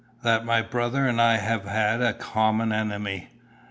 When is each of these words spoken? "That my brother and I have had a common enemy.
"That 0.23 0.45
my 0.45 0.63
brother 0.63 1.05
and 1.05 1.21
I 1.21 1.37
have 1.37 1.65
had 1.65 2.01
a 2.01 2.15
common 2.15 2.71
enemy. 2.71 3.29